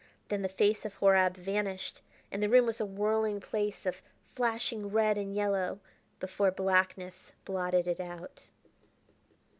[0.29, 2.01] Then the face of Horab vanished,
[2.31, 4.01] and the room was a whirling place of
[4.33, 5.79] flashing red and yellow
[6.19, 8.45] before blackness blotted it out....